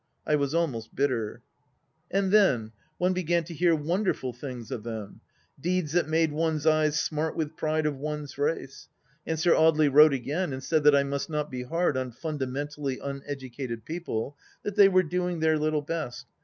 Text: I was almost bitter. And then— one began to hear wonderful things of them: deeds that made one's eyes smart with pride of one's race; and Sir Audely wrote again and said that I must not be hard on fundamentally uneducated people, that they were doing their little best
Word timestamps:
I 0.25 0.35
was 0.35 0.55
almost 0.55 0.95
bitter. 0.95 1.43
And 2.09 2.31
then— 2.31 2.71
one 2.97 3.13
began 3.13 3.43
to 3.43 3.53
hear 3.53 3.75
wonderful 3.75 4.33
things 4.33 4.71
of 4.71 4.81
them: 4.81 5.21
deeds 5.59 5.91
that 5.91 6.09
made 6.09 6.31
one's 6.31 6.65
eyes 6.65 6.99
smart 6.99 7.35
with 7.35 7.55
pride 7.55 7.85
of 7.85 7.97
one's 7.99 8.35
race; 8.35 8.87
and 9.27 9.37
Sir 9.39 9.51
Audely 9.53 9.93
wrote 9.93 10.13
again 10.13 10.53
and 10.53 10.63
said 10.63 10.83
that 10.85 10.95
I 10.95 11.03
must 11.03 11.29
not 11.29 11.51
be 11.51 11.61
hard 11.61 11.97
on 11.97 12.09
fundamentally 12.09 12.97
uneducated 12.97 13.85
people, 13.85 14.35
that 14.63 14.75
they 14.75 14.89
were 14.89 15.03
doing 15.03 15.39
their 15.39 15.59
little 15.59 15.83
best 15.83 16.25